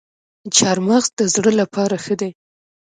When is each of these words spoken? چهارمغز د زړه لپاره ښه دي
چهارمغز 0.55 1.05
د 1.19 1.21
زړه 1.33 1.51
لپاره 1.61 1.95
ښه 2.03 2.15
دي 2.21 2.31